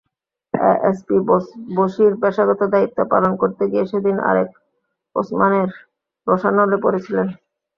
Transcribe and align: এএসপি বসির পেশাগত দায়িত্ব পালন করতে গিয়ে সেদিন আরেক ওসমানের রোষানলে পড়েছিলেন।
এএসপি 0.53 1.15
বসির 1.77 2.13
পেশাগত 2.21 2.61
দায়িত্ব 2.73 2.97
পালন 3.11 3.31
করতে 3.41 3.63
গিয়ে 3.71 3.85
সেদিন 3.91 4.17
আরেক 4.29 4.49
ওসমানের 5.15 5.69
রোষানলে 6.27 6.77
পড়েছিলেন। 6.83 7.27